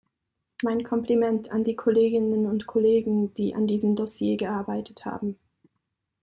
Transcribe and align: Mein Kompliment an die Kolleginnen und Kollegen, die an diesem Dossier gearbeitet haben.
Mein 0.63 0.81
Kompliment 0.81 1.51
an 1.51 1.63
die 1.63 1.75
Kolleginnen 1.75 2.47
und 2.47 2.65
Kollegen, 2.65 3.35
die 3.35 3.53
an 3.53 3.67
diesem 3.67 3.95
Dossier 3.95 4.35
gearbeitet 4.35 5.05
haben. 5.05 5.37